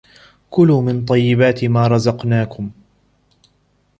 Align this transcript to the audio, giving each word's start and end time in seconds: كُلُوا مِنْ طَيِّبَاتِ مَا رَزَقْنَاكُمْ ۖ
كُلُوا 0.49 0.81
مِنْ 0.81 1.05
طَيِّبَاتِ 1.05 1.65
مَا 1.65 1.87
رَزَقْنَاكُمْ 1.87 2.69
ۖ 2.69 2.71